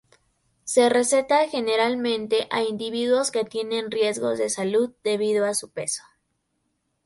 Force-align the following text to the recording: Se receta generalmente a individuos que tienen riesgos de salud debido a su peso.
Se 0.63 0.89
receta 0.89 1.47
generalmente 1.47 2.47
a 2.49 2.63
individuos 2.63 3.29
que 3.29 3.45
tienen 3.45 3.91
riesgos 3.91 4.39
de 4.39 4.49
salud 4.49 4.91
debido 5.03 5.45
a 5.45 5.53
su 5.53 5.69
peso. 5.69 6.01